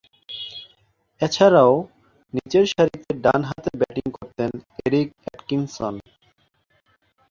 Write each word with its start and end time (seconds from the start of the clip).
এছাড়াও, 1.21 1.73
নিচেরসারিতে 2.33 3.11
ডানহাতে 3.23 3.71
ব্যাটিং 3.79 4.05
করতেন 4.17 4.51
এরিক 4.85 5.09
অ্যাটকিনসন। 5.23 5.93